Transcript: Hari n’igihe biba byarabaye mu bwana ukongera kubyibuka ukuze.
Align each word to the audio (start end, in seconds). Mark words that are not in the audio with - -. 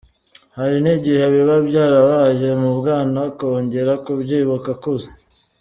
Hari 0.57 0.77
n’igihe 0.83 1.23
biba 1.33 1.55
byarabaye 1.67 2.47
mu 2.61 2.71
bwana 2.79 3.19
ukongera 3.31 3.93
kubyibuka 4.03 4.67
ukuze. 4.77 5.09